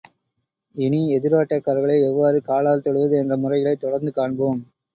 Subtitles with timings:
[0.75, 4.61] இனி, எதிராட்டக்காரர்களை எவ்வாறு காலால் தொடுவது என்ற முறைகளைத் தொடர்ந்து காண்போம்.